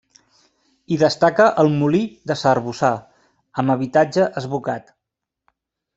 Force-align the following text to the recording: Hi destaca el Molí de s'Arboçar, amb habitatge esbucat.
Hi 0.93 0.97
destaca 1.01 1.45
el 1.63 1.69
Molí 1.75 2.01
de 2.31 2.37
s'Arboçar, 2.43 2.93
amb 3.65 3.75
habitatge 3.75 4.29
esbucat. 4.43 4.91